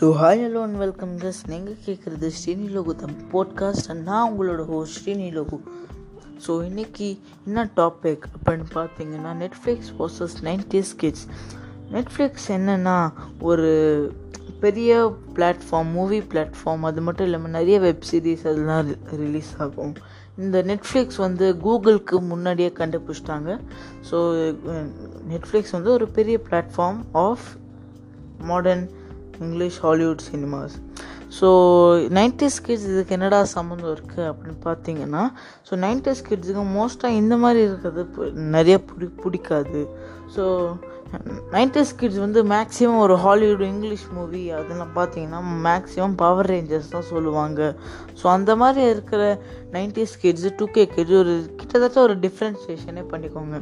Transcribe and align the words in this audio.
So 0.00 0.04
hi 0.04 0.40
hello 0.44 0.62
and 0.62 0.76
welcome 0.76 1.18
guys 1.18 1.40
நீங்கள் 1.46 1.76
கேட்குறது 1.86 2.30
ஸ்ரீனி 2.30 2.66
லோகு 2.74 2.94
தம் 2.94 3.16
போட்காஸ்ட் 3.32 3.88
அண்ட் 3.88 4.02
நான் 4.02 4.32
உங்களோட 4.32 4.64
ஹோ 4.64 4.84
ஸ்ரீனி 4.84 5.38
லோகு 5.38 5.60
ஸோ 6.46 6.50
இன்றைக்கி 6.50 7.18
என்ன 7.46 7.64
டாபிக் 7.76 8.22
அப்படின்னு 8.46 8.64
பார்த்தீங்கன்னா 8.74 9.32
Netflix 9.40 9.90
versus 9.98 10.36
nineties 10.42 10.92
kids 10.96 11.26
Netflix 11.92 12.48
என்னென்னா 12.48 13.12
ஒரு 13.40 13.70
பெரிய 14.60 15.16
பிளாட்ஃபார்ம் 15.34 15.90
மூவி 15.92 16.20
பிளாட்ஃபார்ம் 16.20 16.80
அது 16.80 17.00
மட்டும் 17.00 17.26
இல்லாமல் 17.26 17.50
நிறைய 17.50 17.80
வெப் 17.80 18.02
சீரிஸ் 18.12 18.46
அதெல்லாம் 18.48 18.86
ரிலீஸ் 19.10 19.54
ஆகும் 19.58 19.94
இந்த 20.38 20.62
நெட்ஃப்ளிக்ஸ் 20.62 21.16
வந்து 21.16 21.54
கூகுளுக்கு 21.64 22.20
முன்னாடியே 22.20 22.68
கண்டுபிடிச்சிட்டாங்க. 22.68 23.60
ஸோ 24.10 24.16
நெட்ஃப்ளிக்ஸ் 25.30 25.72
வந்து 25.72 25.90
ஒரு 25.90 26.08
பெரிய 26.08 26.40
platform 26.50 27.00
of 27.12 27.46
modern 28.38 28.90
English 29.44 29.78
Hollywood 29.86 30.24
cinemas 30.30 30.76
so 31.36 31.48
nineties 32.18 32.58
kids 32.66 32.88
இதுக்கு 32.90 33.14
என்னடா 33.16 33.38
சம்மந்தம் 33.54 33.92
இருக்குது 33.94 34.26
அப்படின்னு 34.30 34.58
பார்த்தீங்கன்னா 34.66 35.22
ஸோ 35.68 35.76
நைன்டிஸ் 35.84 36.22
கிட்ஸுக்கு 36.28 36.64
மோஸ்ட்டாக 36.76 37.18
இந்த 37.20 37.34
மாதிரி 37.44 37.60
இருக்கிறது 37.68 38.02
நிறைய 38.56 38.76
பிடி 38.90 39.06
பிடிக்காது. 39.22 39.80
ஸோ 40.34 40.44
நைன்டிஸ் 41.56 41.92
கிட்ஸ் 41.98 42.22
வந்து 42.24 42.40
மேக்ஸிமம் 42.52 43.02
ஒரு 43.06 43.16
ஹாலிவுட் 43.24 43.64
இங்கிலீஷ் 43.72 44.06
மூவி 44.16 44.42
அதெல்லாம் 44.60 44.94
பார்த்தீங்கன்னா 44.98 45.40
மேக்ஸிமம் 45.66 46.16
பவர் 46.22 46.50
ரேஞ்சர்ஸ் 46.52 46.94
தான் 46.94 47.10
சொல்லுவாங்க. 47.12 47.60
ஸோ 48.20 48.26
அந்த 48.36 48.54
மாதிரி 48.62 48.84
இருக்கிற 48.94 49.22
nineties 49.76 50.16
kids 50.22 50.50
two 50.60 50.68
K 50.76 50.84
kids 50.94 51.18
ஒரு 51.24 51.34
கிட்டத்தட்ட 51.60 52.00
ஒரு 52.06 52.16
டிஃப்ரென்சியேஷனே 52.26 53.04
பண்ணிக்கோங்க. 53.12 53.60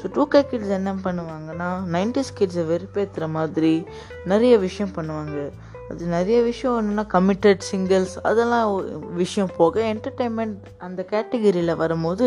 ஸோ 0.00 0.06
டூ 0.16 0.24
கே 0.32 0.40
கிட்ஸ் 0.50 0.74
என்ன 0.78 0.92
பண்ணுவாங்கன்னா 1.04 1.68
நைன்டிஸ் 1.96 2.34
கிட்ஸை 2.38 2.64
வெறுப்பேற்றுற 2.72 3.26
மாதிரி 3.36 3.72
நிறைய 4.32 4.54
விஷயம் 4.66 4.92
பண்ணுவாங்க. 4.96 5.36
அது 5.90 6.04
நிறைய 6.14 6.38
விஷயம் 6.50 6.76
என்னென்னா 6.80 7.04
கமிட்டட் 7.14 7.64
சிங்கிள்ஸ் 7.70 8.14
அதெல்லாம் 8.28 8.68
விஷயம் 9.22 9.52
போக 9.56 9.82
என்டர்டெயின்மெண்ட் 9.92 10.64
அந்த 10.86 11.00
கேட்டகிரியில் 11.12 11.80
வரும்போது 11.82 12.26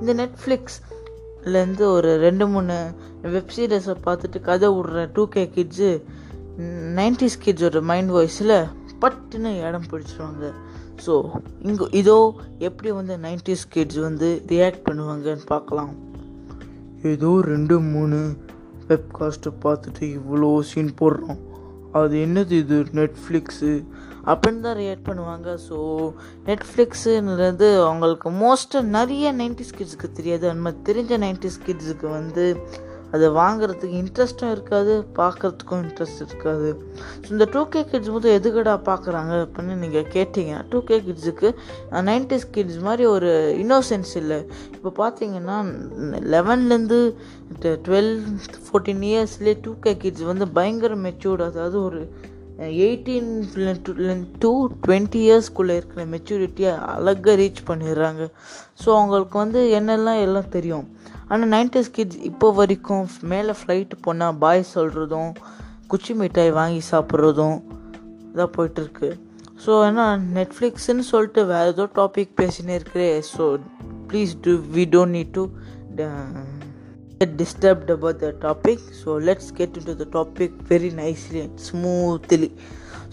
இந்த 0.00 0.12
நெட்ஃப்ளிக்ஸ்லேருந்து 0.22 1.84
ஒரு 1.96 2.12
ரெண்டு 2.24 2.46
மூணு 2.54 2.76
வெப் 3.34 3.54
சீரிஸை 3.56 3.94
பார்த்துட்டு 4.06 4.40
கதை 4.48 4.70
விடுற 4.76 5.04
டூ 5.18 5.24
கே 5.34 5.44
கிட்ஸு 5.56 5.90
நைன்டிஸ் 6.98 7.38
கிட்ஸோட 7.44 7.80
மைண்ட் 7.92 8.12
வாய்ஸில் 8.16 8.56
பட்டுன்னு 9.04 9.52
இடம் 9.68 9.88
பிடிச்சிருவாங்க. 9.92 10.44
ஸோ 11.04 11.14
இங்கே 11.68 11.86
இதோ 12.00 12.18
எப்படி 12.68 12.90
வந்து 12.98 13.16
நைன்டிஸ் 13.24 13.64
கிட்ஸ் 13.74 14.02
வந்து 14.08 14.28
ரியாக்ட் 14.52 14.84
பண்ணுவாங்கன்னு 14.88 15.46
பார்க்கலாம். 15.54 15.92
ஏதோ 17.02 17.40
ரெண்டு 17.44 17.80
மூணு 17.80 18.36
வெப்காஸ்ட்டை 18.88 19.52
பார்த்துட்டு 19.62 20.00
இவ்வளோ 20.00 20.60
சீன் 20.60 20.94
போடுறோம். 21.00 21.38
அது 21.92 22.16
என்னது 22.16 22.50
இது? 22.50 22.84
நெட்ஃப்ளிக்ஸு 22.92 23.84
அப்படின்னு 24.24 24.60
தான் 24.60 24.76
ரியாக்ட் 24.76 25.08
பண்ணுவாங்க. 25.08 25.58
ஸோ 25.68 25.76
நெட்ஃப்ளிக்ஸுன்றது 26.46 27.84
அவங்களுக்கு 27.84 28.30
மோஸ்ட்டாக 28.30 28.82
நிறைய 28.82 29.32
நைன்டிஸ் 29.32 29.76
கிட்ஸுக்கு 29.78 30.12
தெரியாது. 30.12 30.48
அந்த 30.48 30.70
மாதிரி 30.70 30.82
தெரிஞ்ச 30.92 31.18
நைன்டிஸ் 31.20 31.60
கிட்ஸுக்கு 31.66 32.10
வந்து 32.10 32.56
அதை 33.14 33.26
வாங்குறதுக்கு 33.38 33.96
இன்ட்ரெஸ்ட்டும் 34.02 34.52
இருக்காது 34.54 34.92
பார்க்குறதுக்கும் 35.18 35.82
இன்ட்ரெஸ்ட் 35.86 36.22
இருக்காது. 36.26 36.68
ஸோ 37.24 37.28
இந்த 37.34 37.46
டூ 37.54 37.62
கே 37.72 37.80
கிட்ஸ் 37.90 38.12
வந்து 38.16 38.30
எதுக்கடா 38.38 38.74
பார்க்குறாங்க 38.90 39.32
அப்படின்னு 39.44 39.74
நீங்கள் 39.82 40.08
கேட்டிங்கன்னா 40.16 40.62
டூ 40.72 40.80
கே 40.90 40.98
கிட்ஸுக்கு 41.08 41.50
நைன்டிஸ் 42.10 42.46
கிட்ஸ் 42.56 42.80
மாதிரி 42.88 43.06
ஒரு 43.14 43.30
இன்னோசென்ஸ் 43.64 44.14
இல்லை. 44.22 44.40
இப்போ 44.76 44.92
பார்த்தீங்கன்னா 45.02 45.58
லெவன்லேருந்து 46.36 47.00
டுவெல் 47.88 48.14
ஃபோர்டீன் 48.66 49.04
இயர்ஸ்லேயே 49.10 49.56
டூ 49.66 49.74
கே 49.86 49.94
கிட்ஸ் 50.04 50.30
வந்து 50.32 50.48
பயங்கர 50.58 50.94
மெச்சூர்டு 51.06 51.44
அதாவது 51.50 51.78
ஒரு 51.88 52.02
எயிட்டீன் 52.58 53.30
டூ 54.42 54.68
டுவெண்ட்டி 54.84 55.20
இயர்ஸ்க்குள்ளே 55.26 55.74
இருக்கிற 55.78 56.04
மெச்சூரிட்டியை 56.12 56.72
அழகாக 56.94 57.34
ரீச் 57.40 57.60
பண்ணிடுறாங்க. 57.68 58.22
ஸோ 58.82 58.88
அவங்களுக்கு 58.98 59.38
வந்து 59.38 59.60
என்னெல்லாம் 59.78 60.20
எல்லாம் 60.26 60.48
தெரியும். 60.48 60.86
ஆனால் 61.28 61.48
நைன்டிஸ் 61.48 61.92
கிட்ஸ் 61.96 62.18
இப்போ 62.30 62.52
வரைக்கும் 62.52 63.06
மேலே 63.32 63.52
ஃப்ளைட்டு 63.60 63.96
போனால் 64.00 64.38
பாய் 64.44 64.62
சொல்கிறதும் 64.74 65.32
குச்சி 65.92 66.14
மிட்டாய் 66.14 66.50
வாங்கி 66.50 66.82
சாப்பிட்றதும் 66.90 67.58
இதாக 68.32 68.48
போயிட்டுருக்கு. 68.56 69.10
ஸோ 69.64 69.72
ஏன்னா 69.88 70.06
நெட்ஃப்ளிக்ஸ்ன்னு 70.38 71.04
சொல்லிட்டு 71.12 71.44
வேறு 71.46 71.72
ஏதோ 71.74 71.84
டாபிக் 71.98 72.32
பேசினே 72.42 72.74
இருக்கிறே. 72.78 73.22
So 73.36 73.44
please 74.10 74.32
do 74.40 74.50
we 74.50 74.84
don't 74.94 75.16
need 75.18 75.32
to 75.38 75.44
get 77.20 77.36
disturbed 77.36 77.88
about 77.88 78.18
the 78.20 78.32
topic 78.32 78.78
so 79.02 79.16
let's 79.28 79.50
get 79.50 79.76
into 79.78 79.94
the 79.94 80.04
topic 80.16 80.50
very 80.72 80.90
nicely 81.04 81.40
and 81.46 81.60
smoothly. 81.70 82.50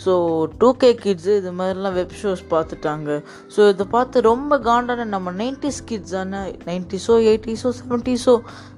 So 0.04 0.14
two 0.62 0.68
K 0.82 0.88
kids 1.02 1.34
இது 1.40 1.52
மாதிரிலாம் 1.58 1.96
வெப் 1.98 2.16
ஷோஸ் 2.22 2.42
பார்த்துட்டாங்க. 2.54 3.10
ஸோ 3.56 3.68
இதை 3.72 3.86
பார்த்து 3.94 4.24
ரொம்ப 4.28 4.58
காண்டான 4.68 5.06
நம்ம 5.12 5.32
நைன்டிஸ் 5.42 5.80
கிட்ஸான 5.90 6.40
நைன்டிஸோ 6.70 7.16
எயிட்டிஸோ 7.32 7.70
செவன்ட்டிஸோ 7.80 8.34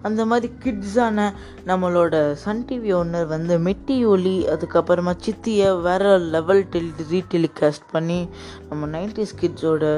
அந்த 0.07 0.25
மாதிரி 0.31 0.49
கிட்ஸான 0.65 1.27
நம்மளோட 1.69 2.13
சன் 2.43 2.65
டிவி 2.71 2.91
ஒன்னர் 2.99 3.31
வந்து 3.35 3.57
மெட்டி 3.69 3.97
ஒலி 4.13 4.35
அதுக்கப்புறமா 4.55 5.15
சித்தியை 5.27 5.69
வேறு 5.87 6.11
லெவல் 6.35 6.63
டெலி 6.75 7.07
ரீடெலிகாஸ்ட் 7.13 7.89
பண்ணி 7.95 8.21
நம்ம 8.69 8.91
நைன்டிஸ் 8.97 9.35
கிட்ஸோட 9.41 9.95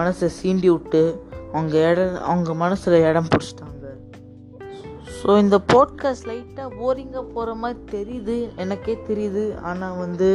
மனசை 0.00 0.30
சீண்டி 0.40 0.70
விட்டு 0.76 1.04
அவங்க 1.52 1.76
இடம் 1.90 2.20
அவங்க 2.30 2.52
மனசில் 2.66 3.04
இடம் 3.10 3.32
பிடிச்சிட்டாங்க. 3.32 3.77
ஸோ 5.20 5.38
இந்த 5.38 5.56
போட்காஸ்ட் 5.72 6.26
லைட்டாக 6.28 6.68
போரிங்காக 6.80 7.24
போகிற 7.34 7.54
மாதிரி 7.54 7.80
தெரியுது. 7.96 8.36
எனக்கே 8.56 8.94
தெரியுது. 9.08 9.44
ஆனால் 9.60 9.96
வந்து 9.96 10.28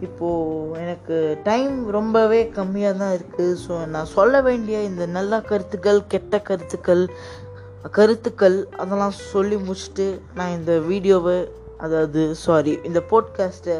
இப்போது 0.00 0.80
எனக்கு 0.80 1.16
டைம் 1.42 1.74
ரொம்பவே 1.90 2.40
கம்மியாக 2.58 2.96
தான் 2.96 3.14
இருக்குது 3.18 3.56
ஸோ 3.66 3.86
நான் 3.86 4.12
சொல்ல 4.16 4.42
வேண்டிய 4.42 4.82
இந்த 4.82 5.06
நல்ல 5.06 5.40
கருத்துக்கள் 5.40 6.00
கெட்ட 6.06 6.38
கருத்துக்கள் 6.40 7.04
கருத்துக்கள் 7.90 8.58
அதெல்லாம் 8.76 9.16
சொல்லி 9.32 9.56
முடிச்சுட்டு 9.56 10.06
நான் 10.34 10.56
இந்த 10.58 10.72
வீடியோவை 10.80 11.38
அதாவது 11.78 12.22
சாரி 12.34 12.78
இந்த 12.82 13.02
போட்காஸ்ட்டை 13.10 13.76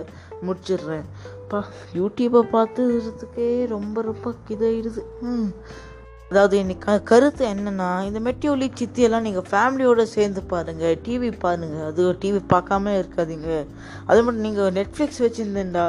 முடிச்சிடுறேன். 0.47 1.07
பா 1.51 1.59
யூடியூப்பை 1.95 2.43
பார்த்துக்கிறதுக்கே 2.53 3.49
ரொம்ப 3.67 4.03
ரொம்ப 4.03 4.35
இதாகிடுது 4.49 5.03
ம் 5.23 5.51
அதாவது 6.31 6.57
இன்னைக்கு 6.63 6.93
கருத்து 7.11 7.43
என்னென்னா 7.53 7.89
இந்த 8.09 8.19
மெட்டியோலி 8.27 8.67
சித்தியெல்லாம் 8.81 9.25
நீங்கள் 9.27 9.47
ஃபேமிலியோடு 9.49 10.03
சேர்ந்து 10.13 10.41
பாருங்கள் 10.53 10.95
டிவி 11.07 11.31
பாருங்கள் 11.45 11.87
அது 11.89 12.03
டிவி 12.25 12.41
பார்க்காம 12.53 12.93
இருக்காதீங்க. 12.99 13.49
அது 14.11 14.21
மட்டும் 14.25 14.47
நீங்கள் 14.49 14.71
நெட்ஃப்ளிக்ஸ் 14.77 15.21
வச்சுருந்தேன்டா 15.25 15.87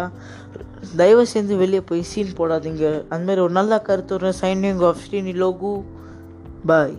தயவு 1.01 1.25
சேர்ந்து 1.33 1.61
வெளியே 1.61 1.81
போய் 1.89 2.01
சீன் 2.11 2.33
போடாதீங்க. 2.39 2.85
அதுமாரி 3.13 3.43
ஒரு 3.45 3.55
நல்ல 3.59 3.79
கருத்து 3.89 4.17
வரும். 4.17 4.39
Signing 4.41 4.83
off 4.89 5.03
Srini 5.03 5.35
Logu 5.43 5.73
bye 6.71 6.97